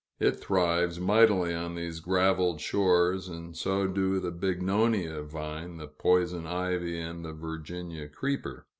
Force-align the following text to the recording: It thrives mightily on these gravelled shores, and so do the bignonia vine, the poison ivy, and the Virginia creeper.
It 0.19 0.39
thrives 0.39 0.99
mightily 0.99 1.53
on 1.53 1.75
these 1.75 1.99
gravelled 1.99 2.59
shores, 2.59 3.27
and 3.27 3.55
so 3.55 3.85
do 3.85 4.19
the 4.19 4.31
bignonia 4.31 5.21
vine, 5.21 5.77
the 5.77 5.87
poison 5.89 6.47
ivy, 6.47 6.99
and 6.99 7.23
the 7.23 7.33
Virginia 7.33 8.07
creeper. 8.09 8.65